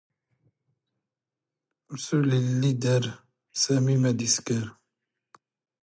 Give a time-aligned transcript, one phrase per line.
[1.91, 3.03] ⵓⵔ ⵙⵓⵍ ⵉⵍⵍⵉ ⴷⴰⵔ
[3.61, 4.65] ⵙⴰⵎⵉ ⵎⴰⴷ ⵉⵙⴽⴰⵔ.